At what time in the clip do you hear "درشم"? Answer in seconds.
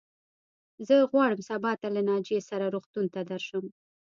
3.29-3.65